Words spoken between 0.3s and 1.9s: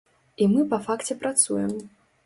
І мы па факце працуем.